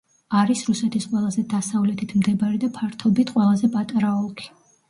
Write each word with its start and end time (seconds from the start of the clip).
არის 0.37 0.63
რუსეთის 0.69 1.05
ყველაზე 1.11 1.43
დასავლეთით 1.51 2.15
მდებარე 2.21 2.57
და 2.65 2.73
ფართობით 2.79 3.37
ყველაზე 3.37 3.71
პატარა 3.77 4.17
ოლქი. 4.25 4.53